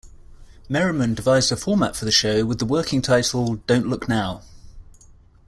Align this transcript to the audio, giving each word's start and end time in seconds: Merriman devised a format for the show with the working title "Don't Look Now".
Merriman 0.67 1.13
devised 1.13 1.51
a 1.51 1.55
format 1.55 1.95
for 1.95 2.05
the 2.05 2.11
show 2.11 2.43
with 2.43 2.57
the 2.57 2.65
working 2.65 3.03
title 3.03 3.57
"Don't 3.67 3.85
Look 3.85 4.09
Now". 4.09 4.41